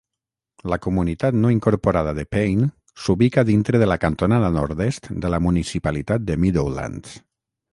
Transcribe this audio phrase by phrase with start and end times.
[0.71, 2.69] La comunitat no incorporada de Payne
[3.03, 7.15] s'ubica dintre de la cantonada nord-est de la municipalitat de Meadowlands.